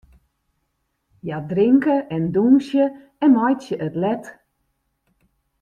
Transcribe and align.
Hja 1.23 1.37
drinke 1.51 1.95
en 2.15 2.23
dûnsje 2.33 2.85
en 3.23 3.31
meitsje 3.35 3.75
it 3.87 3.95
let. 4.03 4.23